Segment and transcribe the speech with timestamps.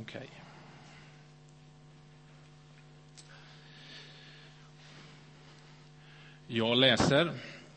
[0.00, 0.30] Okej.
[6.46, 7.32] Jag läser,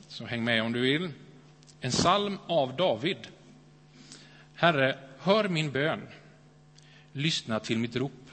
[0.08, 1.10] så häng med om du vill,
[1.82, 3.18] en psalm av David.
[4.56, 6.08] Herre, hör min bön.
[7.12, 8.32] Lyssna till mitt rop,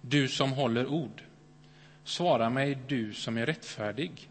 [0.00, 1.22] du som håller ord.
[2.04, 4.28] Svara mig, du som är rättfärdig.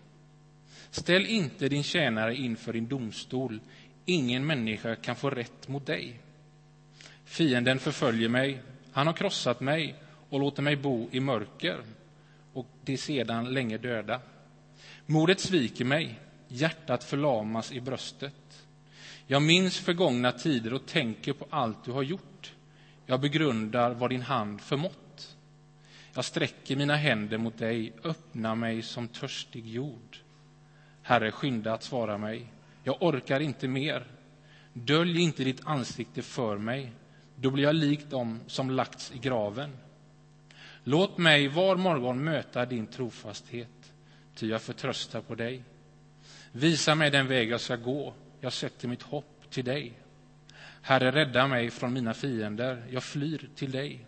[0.91, 3.59] Ställ inte din tjänare inför din domstol.
[4.05, 6.19] Ingen människa kan få rätt mot dig.
[7.25, 8.61] Fienden förföljer mig,
[8.91, 9.95] han har krossat mig
[10.29, 11.77] och låter mig bo i mörker
[12.53, 14.21] och de sedan länge döda.
[15.05, 18.67] Modet sviker mig, hjärtat förlamas i bröstet.
[19.27, 22.53] Jag minns förgångna tider och tänker på allt du har gjort.
[23.05, 25.37] Jag begrundar vad din hand förmått.
[26.13, 30.17] Jag sträcker mina händer mot dig, öppna mig som törstig jord.
[31.01, 32.47] Herre, skynda att svara mig.
[32.83, 34.05] Jag orkar inte mer.
[34.73, 36.91] Dölj inte ditt ansikte för mig.
[37.41, 39.77] Då blir jag lik dem som lagts i graven.
[40.83, 43.93] Låt mig var morgon möta din trofasthet,
[44.35, 45.63] ty jag förtröstar på dig.
[46.51, 49.93] Visa mig den väg jag ska gå, jag sätter mitt hopp till dig.
[50.81, 54.05] Herre, rädda mig från mina fiender, jag flyr till dig.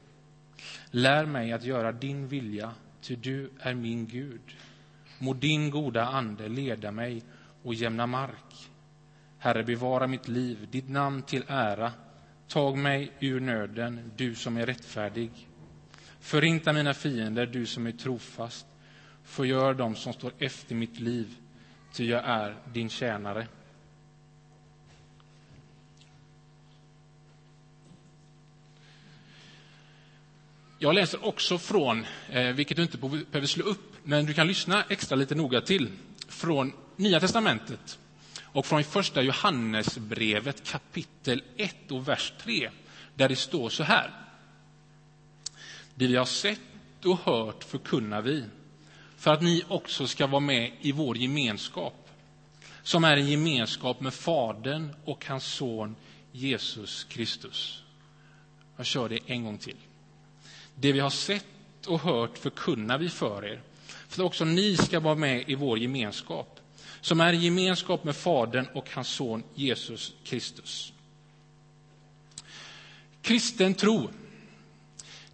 [0.92, 4.56] Lär mig att göra din vilja, ty du är min Gud.
[5.20, 7.24] Må din goda ande leda mig
[7.64, 8.70] och jämna mark.
[9.38, 11.92] Herre, bevara mitt liv, ditt namn till ära.
[12.54, 15.32] Tag mig ur nöden, du som är rättfärdig.
[16.20, 18.66] Förinta mina fiender, du som är trofast.
[19.24, 21.36] Förgör dem som står efter mitt liv,
[21.94, 23.48] ty jag är din tjänare.
[30.80, 34.84] Jag läser också från, eh, vilket du inte behöver slå upp, men du kan lyssna
[34.90, 35.92] extra lite noga till,
[36.28, 38.00] från Nya testamentet
[38.54, 42.70] och från första Johannesbrevet kapitel 1 och vers 3,
[43.16, 44.12] där det står så här.
[45.96, 48.46] Det vi har sett och hört förkunnar vi,
[49.18, 52.10] för att ni också ska vara med i vår gemenskap,
[52.84, 55.96] som är en gemenskap med Fadern och hans son
[56.32, 57.84] Jesus Kristus.
[58.78, 59.78] Jag kör det en gång till.
[60.76, 63.62] Det vi har sett och hört förkunnar vi för er,
[64.08, 66.53] för att också ni ska vara med i vår gemenskap,
[67.04, 70.94] som är i gemenskap med Fadern och hans son Jesus Kristus.
[73.22, 74.10] Kristen tro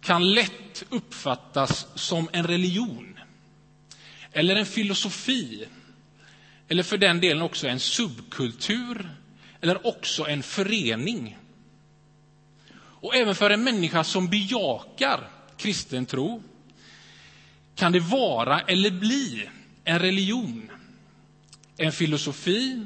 [0.00, 3.18] kan lätt uppfattas som en religion
[4.32, 5.68] eller en filosofi
[6.68, 9.10] eller för den delen också en subkultur
[9.60, 11.38] eller också en förening.
[12.74, 16.42] Och även för en människa som bejakar kristen tro
[17.74, 19.48] kan det vara eller bli
[19.84, 20.70] en religion,
[21.80, 22.82] en filosofi,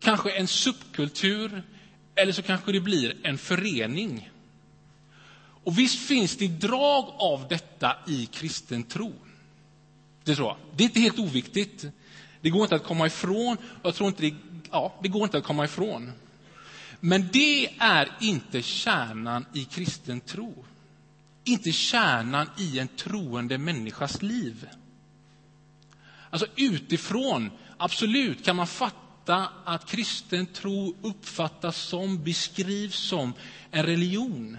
[0.00, 1.62] kanske en subkultur
[2.14, 4.30] eller så kanske det blir en förening.
[5.64, 9.12] Och visst finns det drag av detta i kristen tro.
[10.24, 10.56] Det tror jag.
[10.76, 11.84] Det är inte helt oviktigt.
[12.40, 13.56] Det går inte att komma ifrån.
[13.82, 14.34] Jag tror inte det,
[14.70, 16.12] ja, det går inte att komma ifrån.
[17.00, 20.64] Men det är inte kärnan i kristen tro.
[21.44, 24.68] Inte kärnan i en troende människas liv.
[26.30, 33.32] Alltså utifrån, absolut, kan man fatta att kristen tro uppfattas som, beskrivs som
[33.70, 34.58] en religion.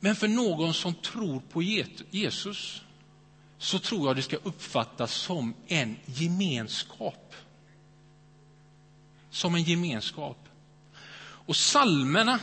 [0.00, 1.62] Men för någon som tror på
[2.10, 2.82] Jesus
[3.58, 7.34] så tror jag det ska uppfattas som en gemenskap.
[9.30, 10.48] Som en gemenskap.
[11.20, 12.40] Och salmerna,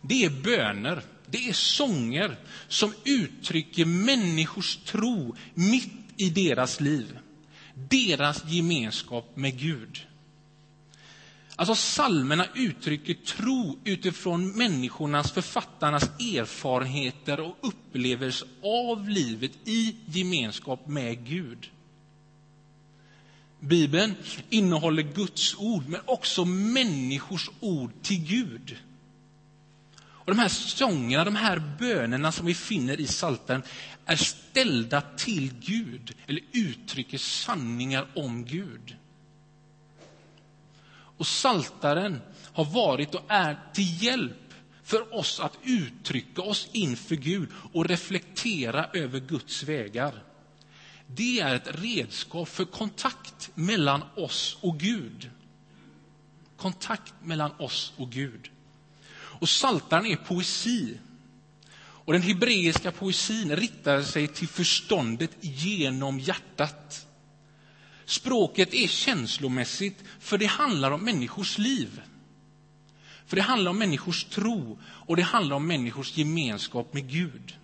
[0.00, 2.36] det är böner, det är sånger
[2.68, 7.18] som uttrycker människors tro mitt i deras liv.
[7.88, 10.06] Deras gemenskap med Gud.
[11.56, 21.26] Alltså salmerna uttrycker tro utifrån människornas, författarnas erfarenheter och upplevelser av livet i gemenskap med
[21.26, 21.70] Gud.
[23.60, 24.14] Bibeln
[24.50, 28.76] innehåller Guds ord, men också människors ord till Gud.
[30.28, 33.62] Och De här sångerna, de här bönerna som vi finner i Psaltaren
[34.06, 38.96] är ställda till Gud, eller uttrycker sanningar om Gud.
[40.90, 42.20] Och Saltaren
[42.52, 48.90] har varit och är till hjälp för oss att uttrycka oss inför Gud och reflektera
[48.92, 50.22] över Guds vägar.
[51.06, 55.30] Det är ett redskap för kontakt mellan oss och Gud.
[56.56, 58.50] Kontakt mellan oss och Gud.
[59.38, 60.98] Och Saltaren är poesi.
[61.78, 67.06] Och den hebreiska poesin riktar sig till förståndet genom hjärtat.
[68.04, 72.00] Språket är känslomässigt, för det handlar om människors liv.
[73.26, 77.56] För det handlar om människors tro och det handlar om människors gemenskap med Gud.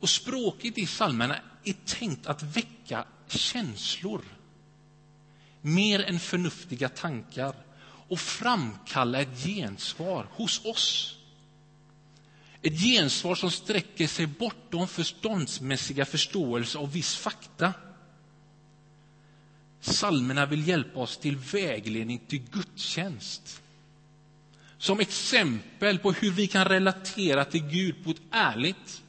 [0.00, 4.24] Och språket i psalmerna är tänkt att väcka känslor
[5.60, 7.54] mer än förnuftiga tankar
[8.12, 11.16] och framkalla ett gensvar hos oss.
[12.62, 17.72] Ett gensvar som sträcker sig bortom förståndsmässiga förståelse av viss fakta.
[19.80, 23.62] Salmerna vill hjälpa oss till vägledning till gudstjänst.
[24.78, 29.02] Som exempel på hur vi kan relatera till Gud på ett ärligt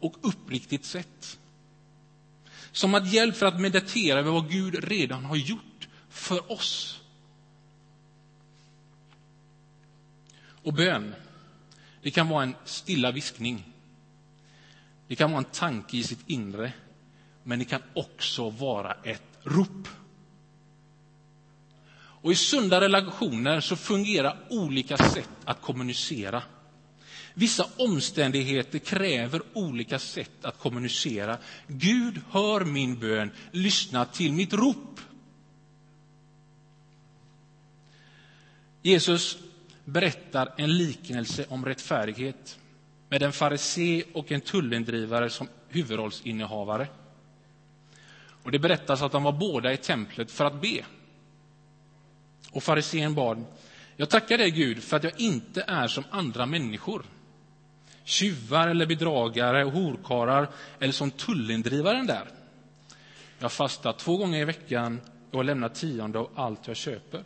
[0.00, 1.38] och uppriktigt sätt.
[2.72, 6.97] Som att hjälp för att meditera över vad Gud redan har gjort för oss.
[10.68, 11.14] Och bön,
[12.02, 13.64] det kan vara en stilla viskning.
[15.06, 16.72] Det kan vara en tanke i sitt inre,
[17.42, 19.88] men det kan också vara ett rop.
[21.92, 26.42] Och I sunda relationer så fungerar olika sätt att kommunicera.
[27.34, 31.38] Vissa omständigheter kräver olika sätt att kommunicera.
[31.66, 35.00] Gud, hör min bön, lyssna till mitt rop.
[38.82, 39.38] Jesus
[39.88, 42.58] berättar en liknelse om rättfärdighet
[43.08, 46.88] med en farisé och en tullindrivare som huvudrollsinnehavare.
[48.42, 50.84] Och det berättas att de var båda i templet för att be.
[52.52, 53.44] Och farisén bad,
[53.96, 57.02] jag tackar dig Gud för att jag inte är som andra människor,
[58.04, 60.48] tjuvar eller bedragare och horkarar
[60.80, 62.28] eller som tullindrivaren där.
[63.38, 65.00] Jag fastar två gånger i veckan
[65.30, 67.24] och lämnar tionde av allt jag köper.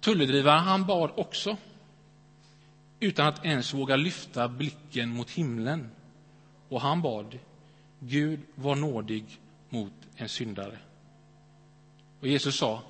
[0.00, 1.56] Tulledrivaren han bad också,
[3.00, 5.90] utan att ens våga lyfta blicken mot himlen.
[6.68, 7.38] Och han bad,
[7.98, 10.78] Gud var nådig mot en syndare.
[12.20, 12.82] Och Jesus sa,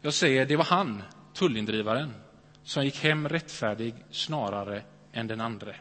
[0.00, 2.14] jag säger, det var han, tullindrivaren,
[2.62, 5.76] som gick hem rättfärdig snarare än den andre.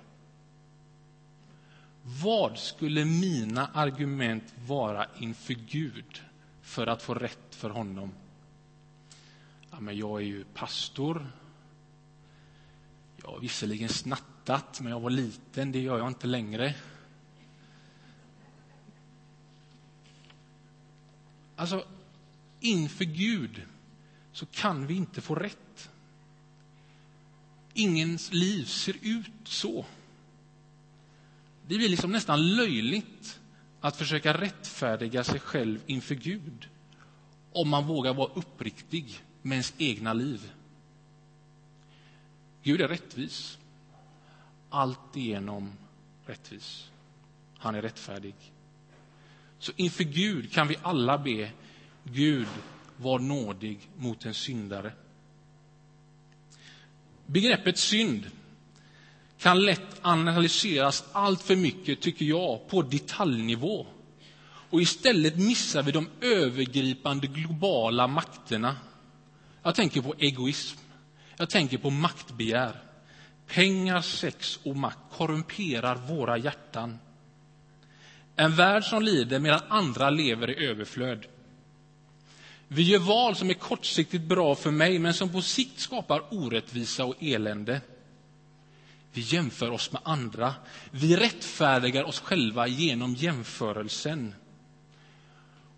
[2.04, 6.22] Vad skulle mina argument vara inför Gud
[6.62, 8.12] för att få rätt för honom
[9.80, 11.32] Ja, men jag är ju pastor.
[13.18, 15.72] Jag har visserligen snattat, men jag var liten.
[15.72, 16.76] Det gör jag inte längre.
[21.56, 21.86] Alltså,
[22.60, 23.62] inför Gud
[24.32, 25.90] så kan vi inte få rätt.
[27.74, 29.86] Ingens liv ser ut så.
[31.68, 33.40] Det blir liksom nästan löjligt
[33.82, 36.70] att försöka rättfärdiga sig själv inför Gud
[37.52, 40.52] om man vågar vara uppriktig med ens egna liv.
[42.64, 43.58] Gud är rättvis.
[44.70, 45.74] Alltigenom
[46.26, 46.90] rättvis.
[47.58, 48.36] Han är rättfärdig.
[49.60, 51.52] Så inför Gud kan vi alla be
[52.04, 52.48] Gud,
[52.98, 54.94] var nådig mot en syndare.
[57.26, 58.32] Begreppet synd
[59.38, 63.88] kan lätt analyseras allt för mycket, tycker jag, på detaljnivå.
[64.70, 68.76] Och istället missar vi de övergripande globala makterna
[69.64, 70.80] jag tänker på egoism.
[71.38, 72.76] Jag tänker på maktbegär.
[73.48, 77.00] Pengar, sex och makt korrumperar våra hjärtan.
[78.36, 81.26] En värld som lider medan andra lever i överflöd.
[82.68, 87.06] Vi gör val som är kortsiktigt bra för mig men som på sikt skapar orättvisa
[87.06, 87.82] och elände.
[89.14, 90.56] Vi jämför oss med andra.
[90.92, 94.36] Vi rättfärdigar oss själva genom jämförelsen.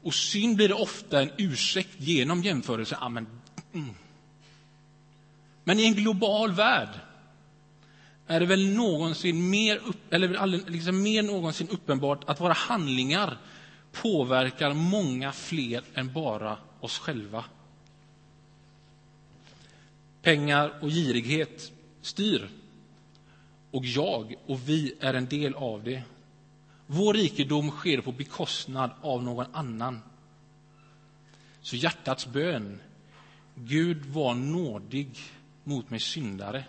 [0.01, 2.97] Och synd blir ofta en ursäkt genom jämförelsen.
[3.01, 3.27] Ah, men
[3.73, 3.95] Mm.
[5.63, 6.89] Men i en global värld
[8.27, 13.37] är det väl någonsin mer, upp, eller liksom mer någonsin uppenbart att våra handlingar
[13.91, 17.45] påverkar många fler än bara oss själva.
[20.21, 22.49] Pengar och girighet styr.
[23.71, 26.03] Och jag och vi är en del av det.
[26.87, 30.01] Vår rikedom sker på bekostnad av någon annan.
[31.61, 32.79] Så hjärtats bön
[33.55, 35.19] Gud var nådig
[35.63, 36.65] mot mig syndare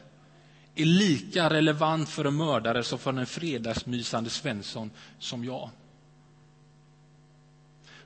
[0.75, 5.71] är lika relevant för en mördare som för en fredagsmysande Svensson som jag.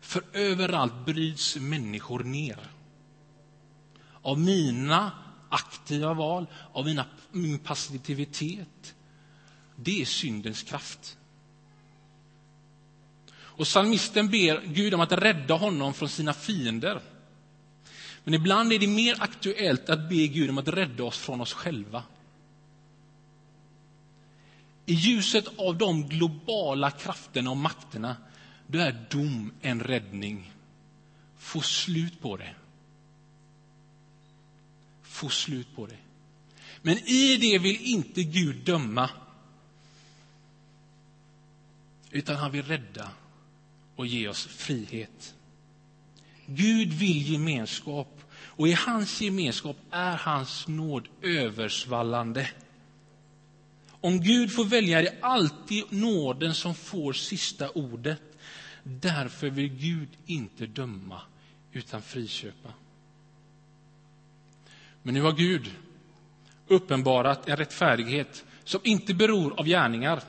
[0.01, 2.59] För överallt bryts människor ner.
[4.23, 5.11] Av mina
[5.49, 8.95] aktiva val, av mina, min passivitet.
[9.77, 11.19] Det är syndens kraft.
[13.29, 17.01] Och Psalmisten ber Gud om att rädda honom från sina fiender.
[18.27, 21.53] Men ibland är det mer aktuellt att be Gud om att rädda oss från oss
[21.53, 22.03] själva.
[24.87, 28.17] I ljuset av de globala krafterna och makterna,
[28.67, 30.53] då är dom en räddning.
[31.39, 32.55] Få slut på det.
[35.17, 35.99] få slut på det.
[36.83, 39.11] Men i det vill inte Gud döma.
[42.11, 43.11] Utan han vill rädda
[43.97, 45.35] och ge oss frihet.
[46.47, 48.16] Gud vill gemenskap
[48.57, 52.51] och i hans gemenskap är hans nåd översvallande.
[53.91, 58.23] Om Gud får välja är det alltid nåden som får sista ordet.
[58.83, 61.21] Därför vill Gud inte döma,
[61.73, 62.69] utan friköpa.
[65.03, 65.71] Men nu har Gud
[66.67, 70.23] uppenbarat en rättfärdighet som inte beror av gärningar.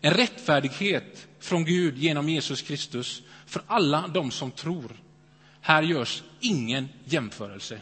[0.00, 4.92] En rättfärdighet från Gud genom Jesus Kristus för alla de som tror.
[5.66, 7.80] Här görs ingen jämförelse.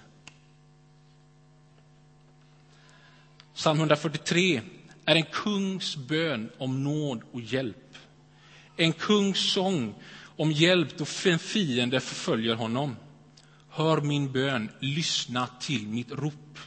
[3.54, 4.62] Psalm 143
[5.04, 7.96] är en kungs bön om nåd och hjälp.
[8.76, 9.94] En kungs sång
[10.36, 12.96] om hjälp då en fiende förföljer honom.
[13.70, 16.58] Hör min bön, lyssna till mitt rop.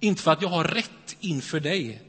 [0.00, 2.02] Inte för att jag har rätt inför dig,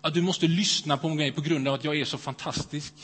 [0.00, 2.94] att du måste lyssna på mig på grund av att jag är så fantastisk.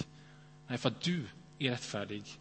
[0.68, 1.26] Nej, för att du
[1.58, 2.39] är rättfärdig.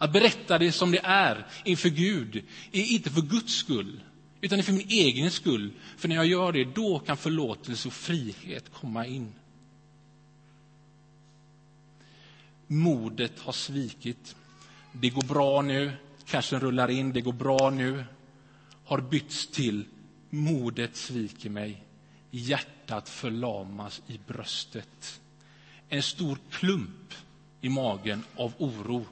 [0.00, 4.00] Att berätta det som det är inför Gud är inte för Guds skull,
[4.40, 5.72] utan det är för min egen skull.
[5.96, 9.32] För när jag gör det, då kan förlåtelse och frihet komma in.
[12.66, 14.36] Modet har svikit.
[14.92, 15.92] Det går bra nu,
[16.26, 18.04] cashen rullar in, det går bra nu.
[18.84, 19.84] Har bytts till
[20.30, 21.84] modet sviker mig.
[22.30, 25.20] Hjärtat förlamas i bröstet.
[25.88, 27.14] En stor klump
[27.60, 29.06] i magen av oro.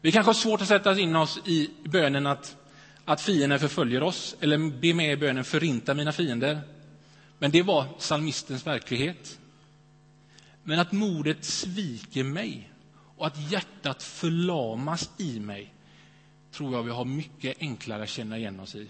[0.00, 2.56] Vi kanske har svårt att sätta in oss i bönen att,
[3.04, 6.60] att fienden förföljer oss, eller be med i bönen förinta mina fiender.
[7.38, 9.38] Men det var psalmistens verklighet.
[10.62, 12.70] Men att modet sviker mig
[13.16, 15.74] och att hjärtat förlamas i mig
[16.52, 18.88] tror jag vi har mycket enklare att känna igen oss i.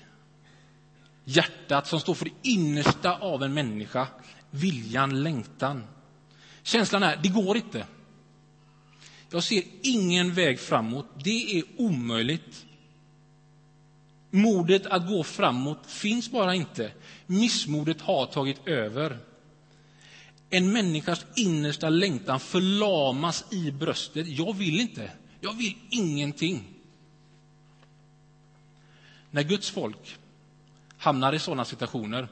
[1.24, 4.06] Hjärtat som står för det innersta av en människa,
[4.50, 5.84] viljan, längtan.
[6.62, 7.86] Känslan är, det går inte.
[9.30, 11.06] Jag ser ingen väg framåt.
[11.24, 12.66] Det är omöjligt.
[14.30, 16.92] Modet att gå framåt finns bara inte.
[17.26, 19.18] Missmodet har tagit över.
[20.50, 24.26] En människas innersta längtan förlamas i bröstet.
[24.26, 25.10] Jag vill inte.
[25.40, 26.64] Jag vill ingenting.
[29.30, 30.18] När Guds folk
[30.98, 32.28] hamnar i sådana situationer,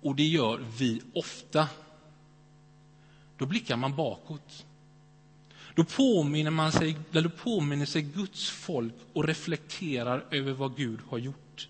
[0.00, 1.68] och det gör vi ofta,
[3.38, 4.65] då blickar man bakåt.
[5.76, 11.18] Då påminner, man sig, då påminner sig Guds folk och reflekterar över vad Gud har
[11.18, 11.68] gjort.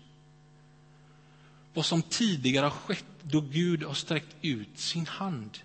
[1.73, 5.57] Vad som tidigare har skett då Gud har sträckt ut sin hand.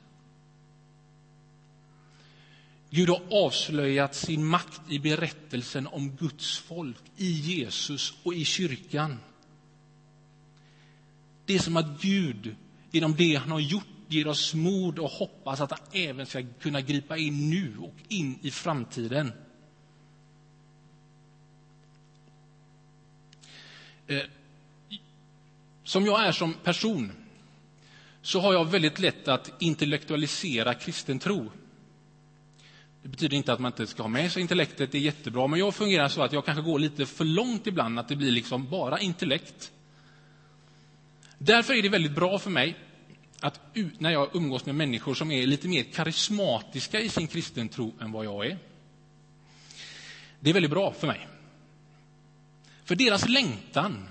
[2.90, 9.18] Gud har avslöjat sin makt i berättelsen om Guds folk, i Jesus och i kyrkan.
[11.46, 12.56] Det är som att Gud,
[12.90, 16.80] genom det han har gjort, ger oss mod och hoppas att han även ska kunna
[16.80, 19.32] gripa in nu och in i framtiden.
[24.06, 24.22] Eh,
[25.84, 27.12] som jag är som person
[28.22, 31.50] så har jag väldigt lätt att intellektualisera kristen tro.
[33.02, 35.58] Det betyder inte att man inte ska ha med sig intellektet, det är jättebra, men
[35.58, 38.70] jag fungerar så att jag kanske går lite för långt ibland, att det blir liksom
[38.70, 39.72] bara intellekt.
[41.38, 42.76] Därför är det väldigt bra för mig
[43.42, 43.60] att
[43.98, 48.12] när jag umgås med människor som är lite mer karismatiska i sin kristen tro än
[48.12, 48.58] vad jag är.
[50.40, 51.28] Det är väldigt bra för mig.
[52.84, 54.08] För deras längtan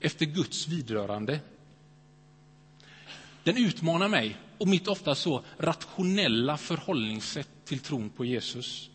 [0.00, 1.40] efter Guds vidrörande,
[3.44, 8.90] den utmanar mig och mitt ofta så rationella förhållningssätt till tron på Jesus.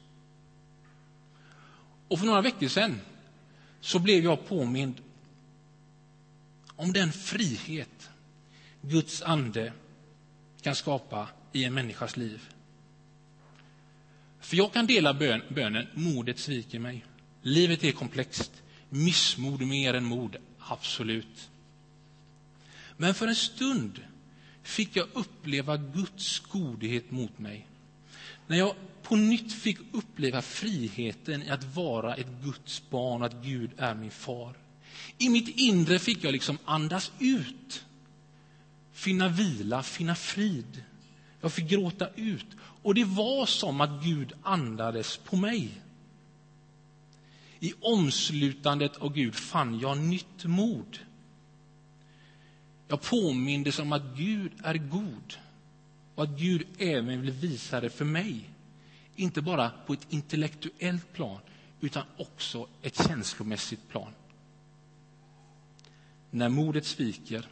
[2.07, 3.01] Och för några veckor sedan
[3.81, 5.01] så blev jag påmind
[6.75, 8.09] om den frihet
[8.89, 9.73] Guds ande
[10.61, 12.49] kan skapa i en människas liv.
[14.39, 17.05] För jag kan dela bön, bönen, modet sviker mig.
[17.41, 18.51] Livet är komplext.
[18.89, 21.49] Missmod mer än mod, absolut.
[22.97, 23.99] Men för en stund
[24.63, 27.67] fick jag uppleva Guds godhet mot mig.
[28.47, 33.71] När jag på nytt fick uppleva friheten i att vara ett Guds barn, att Gud
[33.77, 34.53] är min far.
[35.17, 37.85] I mitt inre fick jag liksom andas ut,
[38.95, 40.83] finna vila, finna frid.
[41.41, 42.45] Jag fick gråta ut.
[42.59, 45.81] Och det var som att Gud andades på mig.
[47.59, 50.99] I omslutandet av Gud fann jag nytt mod.
[52.87, 55.37] Jag påmindes om att Gud är god
[56.15, 58.49] och att Gud även vill visa det för mig.
[59.15, 61.39] Inte bara på ett intellektuellt plan,
[61.81, 64.11] utan också ett känslomässigt plan.
[66.31, 67.47] När modet sviker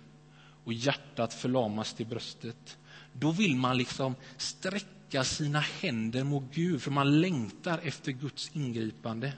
[0.64, 2.78] och hjärtat förlamas till bröstet,
[3.14, 9.34] då vill man liksom sträcka sina händer mot Gud, för man längtar efter Guds ingripande.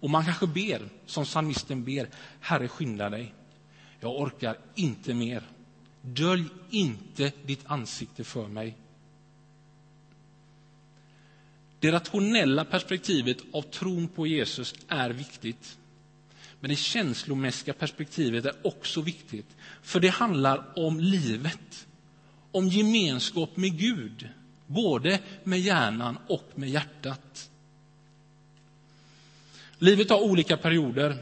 [0.00, 2.08] Och man kanske ber, som psalmisten ber,
[2.40, 3.34] Herre skynda dig.
[4.00, 5.42] Jag orkar inte mer.
[6.02, 8.76] Dölj inte ditt ansikte för mig.
[11.80, 15.77] Det rationella perspektivet av tron på Jesus är viktigt.
[16.60, 21.86] Men det känslomässiga perspektivet är också viktigt, för det handlar om livet,
[22.52, 24.28] om gemenskap med Gud,
[24.66, 27.50] både med hjärnan och med hjärtat.
[29.78, 31.16] Livet har olika perioder.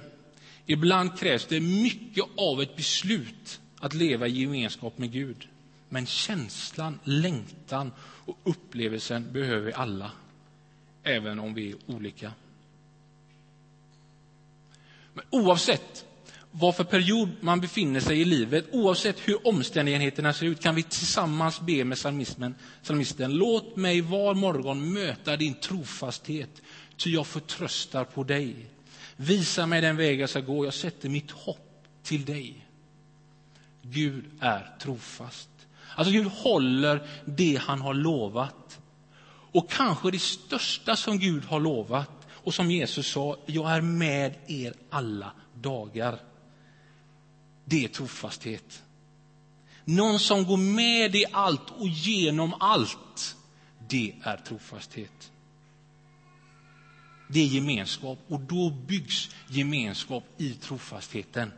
[0.66, 5.48] Ibland krävs det mycket av ett beslut att leva i gemenskap med Gud.
[5.88, 10.10] Men känslan, längtan och upplevelsen behöver vi alla,
[11.02, 12.32] även om vi är olika.
[15.16, 16.04] Men oavsett
[16.50, 20.82] vad för period man befinner sig i livet, oavsett hur omständigheterna ser ut, kan vi
[20.82, 26.62] tillsammans be med psalmisten, psalmisten låt mig var morgon möta din trofasthet,
[26.96, 28.56] ty jag förtröstar på dig.
[29.16, 32.66] Visa mig den väg jag ska gå, jag sätter mitt hopp till dig.
[33.82, 35.49] Gud är trofast.
[35.94, 38.78] Alltså Gud håller det han har lovat.
[39.52, 42.15] Och kanske det största som Gud har lovat
[42.46, 46.18] och som Jesus sa, jag är med er alla dagar.
[47.64, 48.82] Det är trofasthet.
[49.84, 53.36] Någon som går med i allt och genom allt,
[53.88, 55.30] det är trofasthet.
[57.28, 61.52] Det är gemenskap och då byggs gemenskap i trofastheten.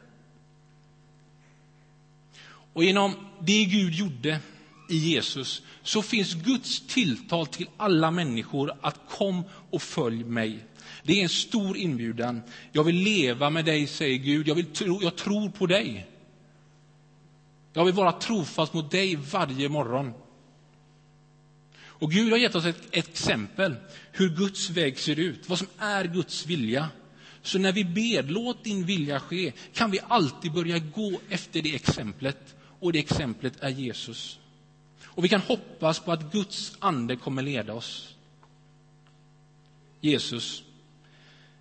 [2.72, 4.40] Och genom det Gud gjorde
[4.88, 10.64] i Jesus så finns Guds tilltal till alla människor att kom och följ mig.
[11.02, 12.42] Det är en stor inbjudan.
[12.72, 14.48] Jag vill leva med dig, säger Gud.
[14.48, 16.06] Jag, vill tro, jag tror på dig.
[17.72, 20.12] Jag vill vara trofast mot dig varje morgon.
[21.80, 23.74] Och Gud har gett oss ett, ett exempel
[24.12, 26.88] hur Guds väg ser ut, vad som är Guds vilja.
[27.42, 31.74] Så när vi ber, låt din vilja ske, kan vi alltid börja gå efter det
[31.74, 32.56] exemplet.
[32.80, 34.38] Och det exemplet är Jesus.
[35.04, 38.14] Och vi kan hoppas på att Guds ande kommer leda oss.
[40.00, 40.62] Jesus,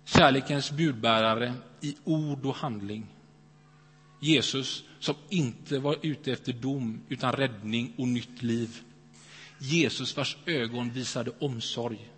[0.08, 3.06] kärlekens budbärare i ord och handling.
[4.20, 8.80] Jesus som inte var ute efter dom utan räddning och nytt liv.
[9.58, 12.10] Jesus vars ögon visade omsorg.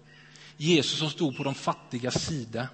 [0.57, 2.69] Jesus som stod på de fattigas sida.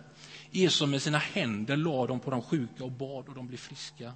[0.50, 3.58] Jesus som med sina händer lade dem på de sjuka och bad och de blev
[3.58, 4.12] friska.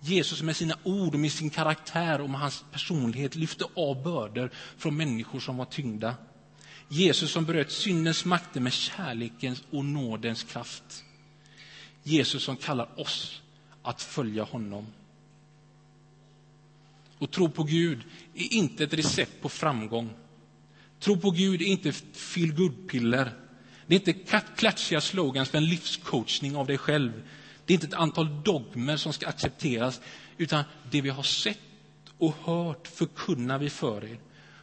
[0.00, 4.50] Jesus med sina ord och med sin karaktär och med hans personlighet lyfte av bördor
[4.76, 6.14] från människor som var tyngda.
[6.88, 11.04] Jesus som bröt syndens makter med kärlekens och nådens kraft.
[12.02, 13.42] Jesus som kallar oss
[13.82, 14.86] att följa honom.
[17.18, 20.10] Och tro på Gud är inte ett recept på framgång.
[21.00, 23.32] Tro på Gud är inte feel good-piller.
[23.86, 27.22] Det är inte klatschiga slogans för en livscoachning av dig själv.
[27.64, 30.00] Det är inte ett antal dogmer som ska accepteras,
[30.36, 31.58] utan det vi har sett
[32.18, 34.18] och hört förkunnar vi för er,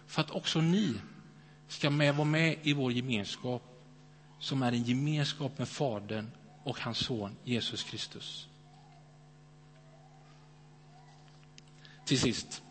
[0.08, 0.94] för att också ni
[1.68, 3.62] ska med vara med i vår gemenskap,
[4.40, 6.32] som är en gemenskap med Fadern
[6.64, 8.48] och hans son Jesus Kristus.
[12.06, 12.62] Till sist.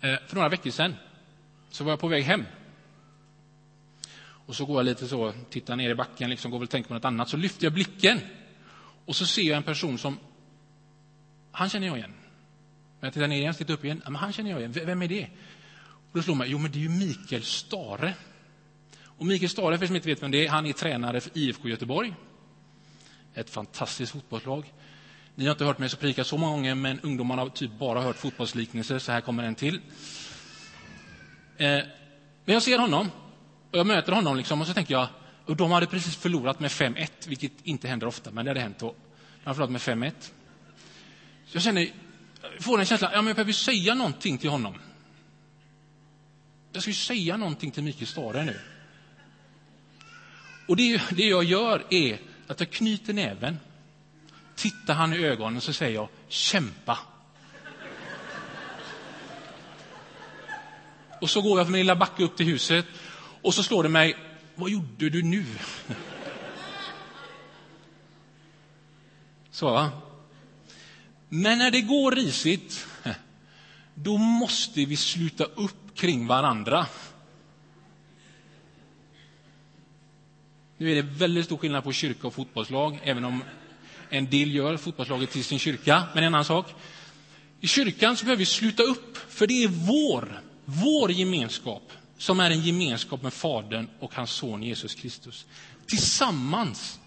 [0.00, 0.94] Eh, för några veckor sedan
[1.70, 2.44] så var jag på väg hem.
[4.46, 6.88] Och så går jag lite så, tittar ner i backen, liksom går väl och tänker
[6.88, 7.28] på något annat.
[7.28, 8.20] Så lyfter jag blicken
[9.04, 10.18] och så ser jag en person som,
[11.52, 12.14] han känner jag igen.
[13.00, 14.72] Men jag tittar ner igen, tittar upp igen, men han känner jag igen.
[14.72, 15.28] Vem är det?
[16.12, 18.14] Och då slår mig, jo men det är ju Mikael Stare.
[19.04, 21.68] Och Mikael Stare, för som inte vet vem det är, han är tränare för IFK
[21.68, 22.14] Göteborg.
[23.34, 24.72] Ett fantastiskt fotbollslag.
[25.34, 28.00] Ni har inte hört mig så prika så många gånger, men ungdomarna har typ bara
[28.00, 29.80] hört fotbollsliknelser, så här kommer en till.
[31.56, 31.80] Eh,
[32.44, 33.10] men jag ser honom,
[33.70, 35.08] och jag möter honom, liksom, och så tänker jag,
[35.46, 38.78] och de hade precis förlorat med 5-1, vilket inte händer ofta, men det hade hänt.
[38.78, 38.86] då.
[38.86, 40.12] de hade förlorat med 5-1.
[41.46, 41.88] Så jag känner,
[42.60, 44.74] får en känsla, ja, men jag behöver säga någonting till honom.
[46.72, 48.60] Jag ska ju säga någonting till Mikael Stare nu.
[50.68, 53.58] Och det, det jag gör är att jag knyter näven,
[54.54, 56.98] tittar han i ögonen och så säger jag kämpa.
[61.20, 62.86] Och så går jag för min lilla backe upp till huset
[63.42, 64.16] och så slår det mig,
[64.54, 65.46] vad gjorde du nu?
[69.50, 69.90] Så, va?
[71.28, 72.86] Men när det går risigt,
[73.94, 76.86] då måste vi sluta upp kring varandra.
[80.76, 83.44] Nu är det väldigt stor skillnad på kyrka och fotbollslag, även om
[84.08, 86.74] en del gör fotbollslaget till sin kyrka, men en annan sak.
[87.60, 92.50] I kyrkan så behöver vi sluta upp, för det är vår, vår gemenskap som är
[92.50, 95.46] en gemenskap med Fadern och hans son Jesus Kristus.
[95.86, 97.00] Tillsammans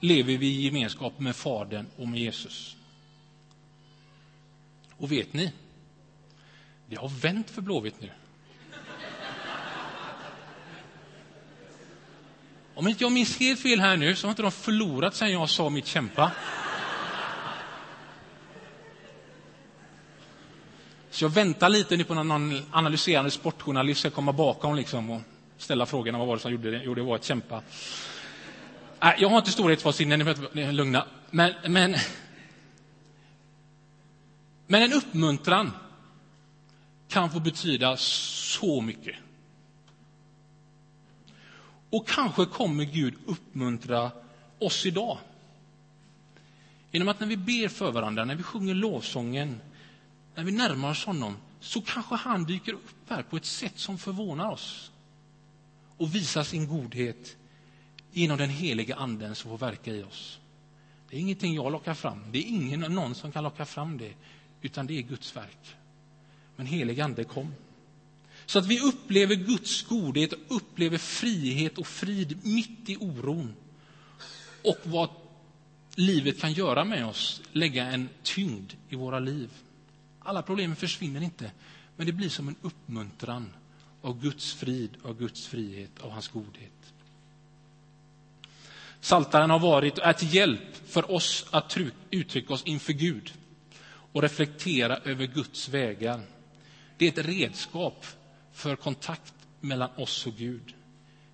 [0.00, 2.76] lever vi i gemenskap med Fadern och med Jesus.
[4.96, 5.52] Och vet ni,
[6.86, 8.10] det har vänt för Blåvitt nu.
[12.76, 15.50] Om inte jag minns helt fel här nu så har inte de förlorat sen jag
[15.50, 16.32] sa mitt kämpa.
[21.10, 25.20] Så jag väntar lite nu på någon analyserande sportjournalist ska komma bakom liksom och
[25.58, 26.82] ställa frågorna vad var det som gjorde det?
[26.84, 27.62] Jo, det var att kämpa.
[29.02, 30.16] Äh, jag har inte storhetsvansinne,
[30.52, 31.06] ni är lugna.
[31.30, 31.96] Men, men,
[34.66, 35.72] men en uppmuntran
[37.08, 39.16] kan få betyda så mycket.
[41.90, 44.10] Och kanske kommer Gud uppmuntra
[44.58, 45.18] oss idag.
[46.90, 49.60] Genom att när vi ber för varandra, när vi sjunger lovsången,
[50.34, 53.98] när vi närmar oss honom, så kanske han dyker upp här på ett sätt som
[53.98, 54.90] förvånar oss
[55.96, 57.36] och visar sin godhet
[58.12, 60.38] genom den heliga anden som får verka i oss.
[61.10, 64.12] Det är ingenting jag lockar fram, det är ingen någon som kan locka fram det,
[64.62, 65.76] utan det är Guds verk.
[66.56, 67.54] Men helig ande kom.
[68.46, 73.54] Så att vi upplever Guds godhet, upplever frihet och frid mitt i oron.
[74.64, 75.10] Och vad
[75.94, 79.50] livet kan göra med oss, lägga en tyngd i våra liv.
[80.20, 81.50] Alla problem försvinner inte,
[81.96, 83.52] men det blir som en uppmuntran
[84.02, 86.72] av Guds frid, av Guds frihet, av hans godhet.
[89.00, 91.76] Saltaren har varit och är till hjälp för oss att
[92.10, 93.32] uttrycka oss inför Gud
[94.12, 96.20] och reflektera över Guds vägar.
[96.98, 98.06] Det är ett redskap
[98.56, 100.74] för kontakt mellan oss och Gud.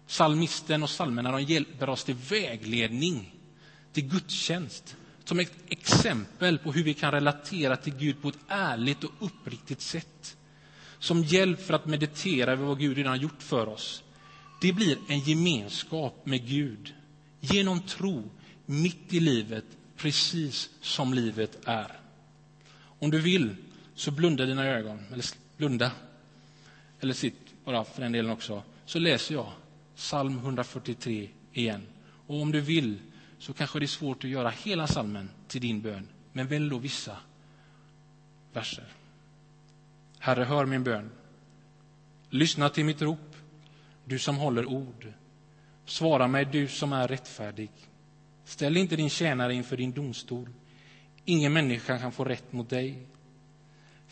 [0.06, 3.34] Salmisten och psalmerna hjälper oss till vägledning,
[3.92, 9.04] till gudstjänst som ett exempel på hur vi kan relatera till Gud på ett ärligt
[9.04, 10.36] och uppriktigt sätt.
[10.98, 14.02] Som hjälp för att meditera över vad Gud redan har gjort för oss.
[14.60, 16.94] Det blir en gemenskap med Gud
[17.40, 18.30] genom tro
[18.66, 19.64] mitt i livet,
[19.96, 22.00] precis som livet är.
[22.98, 23.56] Om du vill,
[23.94, 25.24] så blunda dina ögon, eller
[25.56, 25.90] blunda,
[27.02, 29.52] eller sitt bara för den delen också, så läser jag
[29.96, 31.86] psalm 143 igen.
[32.26, 32.98] Och om du vill
[33.38, 36.78] så kanske det är svårt att göra hela salmen till din bön, men välj då
[36.78, 37.16] vissa
[38.52, 38.84] verser.
[40.18, 41.10] Herre, hör min bön.
[42.30, 43.36] Lyssna till mitt rop,
[44.04, 45.12] du som håller ord.
[45.84, 47.70] Svara mig, du som är rättfärdig.
[48.44, 50.48] Ställ inte din tjänare inför din domstol.
[51.24, 53.06] Ingen människa kan få rätt mot dig.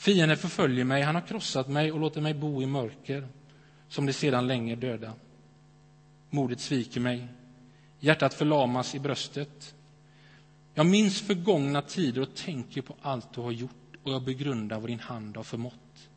[0.00, 3.28] Fienden förföljer mig, han har krossat mig och låter mig bo i mörker,
[3.88, 5.12] som det sedan länge döda.
[6.30, 7.28] Modet sviker mig,
[7.98, 9.74] Hjärtat förlamas i bröstet.
[10.74, 14.90] Jag minns förgångna tider och tänker på allt du har gjort och jag begrundar vad
[14.90, 16.08] din hand har förmått.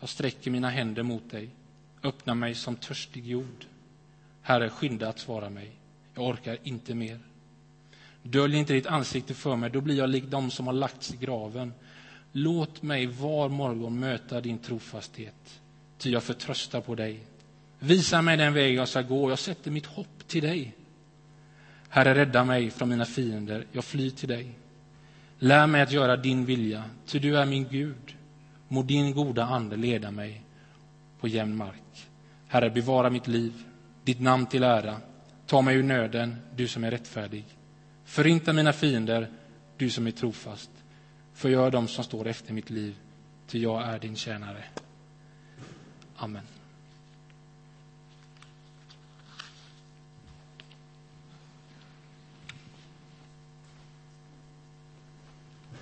[0.00, 1.50] Jag sträcker mina händer mot dig,
[2.02, 3.64] öppnar mig som törstig jord.
[4.42, 5.70] Herre, skynda att svara mig.
[6.14, 7.20] Jag orkar inte mer.
[8.22, 11.16] Dölj inte ditt ansikte för mig, då blir jag lik dem som har lagts i
[11.16, 11.72] graven.
[12.32, 15.60] Låt mig var morgon möta din trofasthet,
[15.98, 17.20] ty jag förtröstar på dig.
[17.78, 20.74] Visa mig den väg jag ska gå, jag sätter mitt hopp till dig.
[21.88, 24.58] Herre, rädda mig från mina fiender, jag flyr till dig.
[25.38, 28.16] Lär mig att göra din vilja, ty du är min Gud.
[28.68, 30.42] Må din goda ande leda mig
[31.20, 32.08] på jämn mark.
[32.46, 33.52] Herre, bevara mitt liv,
[34.04, 34.96] ditt namn till ära.
[35.46, 37.44] Ta mig ur nöden, du som är rättfärdig.
[38.04, 39.30] Förinta mina fiender,
[39.76, 40.70] du som är trofast.
[41.32, 42.94] Förgör dem som står efter mitt liv,
[43.46, 44.64] ty jag är din tjänare.
[46.16, 46.44] Amen.